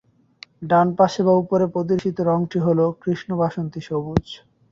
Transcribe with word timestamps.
ডানপাশে 0.63 1.21
বা 1.27 1.33
উপরে 1.43 1.65
প্রদর্শিত 1.73 2.17
রঙটি 2.29 2.57
হলো 2.65 2.85
কৃষ্ণ 3.01 3.29
বাসন্তী 3.41 3.81
সবুজ। 3.87 4.25